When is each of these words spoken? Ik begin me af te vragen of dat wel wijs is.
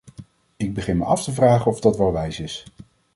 Ik 0.57 0.73
begin 0.73 0.97
me 0.97 1.05
af 1.05 1.23
te 1.23 1.31
vragen 1.31 1.71
of 1.71 1.79
dat 1.79 1.97
wel 1.97 2.11
wijs 2.11 2.39
is. 2.39 2.63